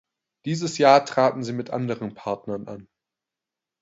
Dieses 0.45 0.79
Jahr 0.79 1.05
traten 1.05 1.43
sie 1.43 1.53
mit 1.53 1.69
anderen 1.69 2.15
Partnern 2.15 2.67
an. 2.67 2.87